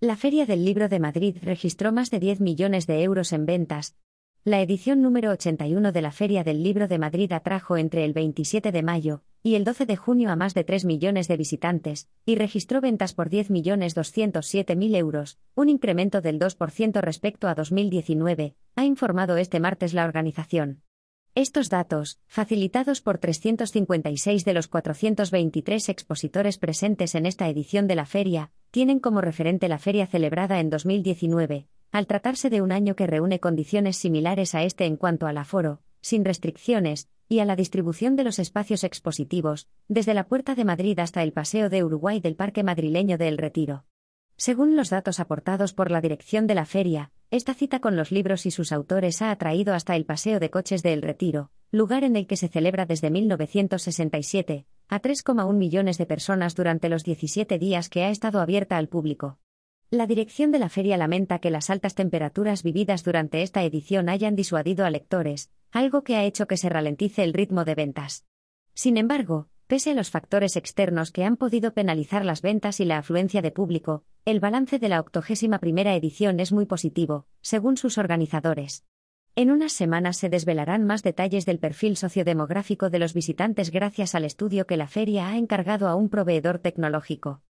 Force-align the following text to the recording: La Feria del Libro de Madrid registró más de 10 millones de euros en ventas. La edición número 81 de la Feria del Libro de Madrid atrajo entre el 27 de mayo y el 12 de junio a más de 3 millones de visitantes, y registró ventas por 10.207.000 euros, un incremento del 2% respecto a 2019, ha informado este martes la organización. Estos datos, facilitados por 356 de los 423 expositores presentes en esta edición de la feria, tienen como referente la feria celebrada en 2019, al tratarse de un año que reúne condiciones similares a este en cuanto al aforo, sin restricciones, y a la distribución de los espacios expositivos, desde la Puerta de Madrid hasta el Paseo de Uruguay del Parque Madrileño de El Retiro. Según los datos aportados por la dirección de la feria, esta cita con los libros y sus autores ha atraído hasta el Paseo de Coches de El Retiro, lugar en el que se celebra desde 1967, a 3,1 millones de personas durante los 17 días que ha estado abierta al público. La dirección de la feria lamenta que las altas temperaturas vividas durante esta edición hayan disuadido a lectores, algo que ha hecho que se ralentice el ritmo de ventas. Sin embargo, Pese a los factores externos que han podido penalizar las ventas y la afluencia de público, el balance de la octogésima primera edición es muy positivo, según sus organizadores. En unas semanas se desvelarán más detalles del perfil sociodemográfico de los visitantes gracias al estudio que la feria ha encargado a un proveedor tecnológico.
La 0.00 0.14
Feria 0.14 0.46
del 0.46 0.64
Libro 0.64 0.88
de 0.88 1.00
Madrid 1.00 1.38
registró 1.42 1.90
más 1.90 2.12
de 2.12 2.20
10 2.20 2.40
millones 2.40 2.86
de 2.86 3.02
euros 3.02 3.32
en 3.32 3.46
ventas. 3.46 3.96
La 4.44 4.60
edición 4.60 5.02
número 5.02 5.32
81 5.32 5.90
de 5.90 6.02
la 6.02 6.12
Feria 6.12 6.44
del 6.44 6.62
Libro 6.62 6.86
de 6.86 7.00
Madrid 7.00 7.32
atrajo 7.32 7.76
entre 7.76 8.04
el 8.04 8.12
27 8.12 8.70
de 8.70 8.82
mayo 8.84 9.24
y 9.42 9.56
el 9.56 9.64
12 9.64 9.86
de 9.86 9.96
junio 9.96 10.30
a 10.30 10.36
más 10.36 10.54
de 10.54 10.62
3 10.62 10.84
millones 10.84 11.26
de 11.26 11.36
visitantes, 11.36 12.08
y 12.24 12.36
registró 12.36 12.80
ventas 12.80 13.12
por 13.12 13.28
10.207.000 13.28 14.96
euros, 14.96 15.40
un 15.56 15.68
incremento 15.68 16.20
del 16.20 16.38
2% 16.38 17.00
respecto 17.00 17.48
a 17.48 17.56
2019, 17.56 18.54
ha 18.76 18.84
informado 18.84 19.36
este 19.36 19.58
martes 19.58 19.94
la 19.94 20.04
organización. 20.04 20.82
Estos 21.40 21.68
datos, 21.68 22.18
facilitados 22.26 23.00
por 23.00 23.18
356 23.18 24.44
de 24.44 24.52
los 24.54 24.66
423 24.66 25.88
expositores 25.88 26.58
presentes 26.58 27.14
en 27.14 27.26
esta 27.26 27.48
edición 27.48 27.86
de 27.86 27.94
la 27.94 28.06
feria, 28.06 28.50
tienen 28.72 28.98
como 28.98 29.20
referente 29.20 29.68
la 29.68 29.78
feria 29.78 30.08
celebrada 30.08 30.58
en 30.58 30.68
2019, 30.68 31.68
al 31.92 32.08
tratarse 32.08 32.50
de 32.50 32.60
un 32.60 32.72
año 32.72 32.96
que 32.96 33.06
reúne 33.06 33.38
condiciones 33.38 33.96
similares 33.96 34.56
a 34.56 34.64
este 34.64 34.84
en 34.84 34.96
cuanto 34.96 35.28
al 35.28 35.38
aforo, 35.38 35.80
sin 36.00 36.24
restricciones, 36.24 37.08
y 37.28 37.38
a 37.38 37.44
la 37.44 37.54
distribución 37.54 38.16
de 38.16 38.24
los 38.24 38.40
espacios 38.40 38.82
expositivos, 38.82 39.68
desde 39.86 40.14
la 40.14 40.26
Puerta 40.26 40.56
de 40.56 40.64
Madrid 40.64 40.98
hasta 40.98 41.22
el 41.22 41.32
Paseo 41.32 41.68
de 41.68 41.84
Uruguay 41.84 42.18
del 42.18 42.34
Parque 42.34 42.64
Madrileño 42.64 43.16
de 43.16 43.28
El 43.28 43.38
Retiro. 43.38 43.84
Según 44.36 44.74
los 44.74 44.90
datos 44.90 45.20
aportados 45.20 45.72
por 45.72 45.92
la 45.92 46.00
dirección 46.00 46.48
de 46.48 46.56
la 46.56 46.64
feria, 46.64 47.12
esta 47.30 47.52
cita 47.52 47.80
con 47.80 47.94
los 47.94 48.10
libros 48.10 48.46
y 48.46 48.50
sus 48.50 48.72
autores 48.72 49.20
ha 49.20 49.30
atraído 49.30 49.74
hasta 49.74 49.94
el 49.96 50.06
Paseo 50.06 50.40
de 50.40 50.48
Coches 50.48 50.82
de 50.82 50.94
El 50.94 51.02
Retiro, 51.02 51.50
lugar 51.70 52.02
en 52.04 52.16
el 52.16 52.26
que 52.26 52.36
se 52.36 52.48
celebra 52.48 52.86
desde 52.86 53.10
1967, 53.10 54.66
a 54.88 55.00
3,1 55.02 55.52
millones 55.52 55.98
de 55.98 56.06
personas 56.06 56.54
durante 56.54 56.88
los 56.88 57.04
17 57.04 57.58
días 57.58 57.90
que 57.90 58.04
ha 58.04 58.10
estado 58.10 58.40
abierta 58.40 58.78
al 58.78 58.88
público. 58.88 59.38
La 59.90 60.06
dirección 60.06 60.52
de 60.52 60.58
la 60.58 60.70
feria 60.70 60.96
lamenta 60.96 61.38
que 61.38 61.50
las 61.50 61.68
altas 61.68 61.94
temperaturas 61.94 62.62
vividas 62.62 63.04
durante 63.04 63.42
esta 63.42 63.62
edición 63.62 64.08
hayan 64.08 64.34
disuadido 64.34 64.86
a 64.86 64.90
lectores, 64.90 65.50
algo 65.70 66.04
que 66.04 66.16
ha 66.16 66.24
hecho 66.24 66.46
que 66.46 66.56
se 66.56 66.70
ralentice 66.70 67.24
el 67.24 67.34
ritmo 67.34 67.66
de 67.66 67.74
ventas. 67.74 68.24
Sin 68.72 68.96
embargo, 68.96 69.48
Pese 69.68 69.90
a 69.90 69.94
los 69.94 70.08
factores 70.08 70.56
externos 70.56 71.12
que 71.12 71.24
han 71.24 71.36
podido 71.36 71.74
penalizar 71.74 72.24
las 72.24 72.40
ventas 72.40 72.80
y 72.80 72.86
la 72.86 72.96
afluencia 72.96 73.42
de 73.42 73.50
público, 73.50 74.02
el 74.24 74.40
balance 74.40 74.78
de 74.78 74.88
la 74.88 74.98
octogésima 74.98 75.58
primera 75.58 75.94
edición 75.94 76.40
es 76.40 76.52
muy 76.52 76.64
positivo, 76.64 77.26
según 77.42 77.76
sus 77.76 77.98
organizadores. 77.98 78.86
En 79.36 79.50
unas 79.50 79.72
semanas 79.72 80.16
se 80.16 80.30
desvelarán 80.30 80.86
más 80.86 81.02
detalles 81.02 81.44
del 81.44 81.58
perfil 81.58 81.98
sociodemográfico 81.98 82.88
de 82.88 82.98
los 82.98 83.12
visitantes 83.12 83.70
gracias 83.70 84.14
al 84.14 84.24
estudio 84.24 84.66
que 84.66 84.78
la 84.78 84.88
feria 84.88 85.28
ha 85.28 85.36
encargado 85.36 85.86
a 85.86 85.96
un 85.96 86.08
proveedor 86.08 86.60
tecnológico. 86.60 87.42